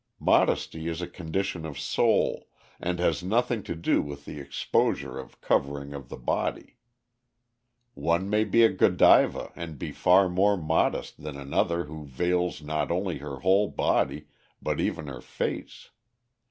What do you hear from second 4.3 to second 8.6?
exposure or covering of the body. One may